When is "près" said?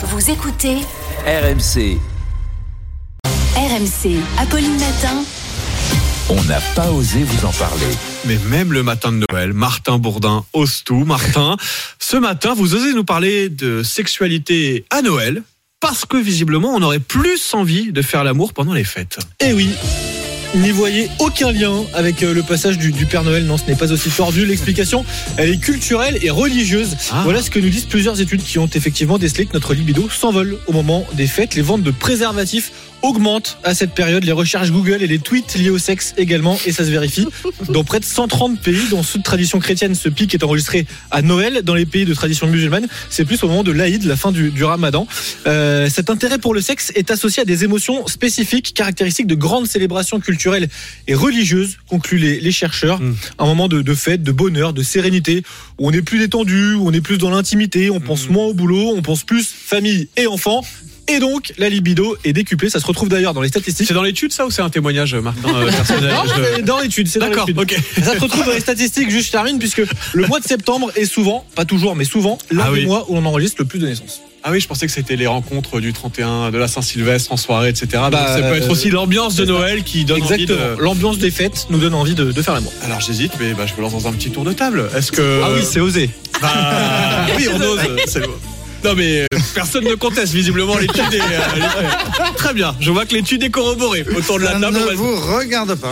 37.84-38.00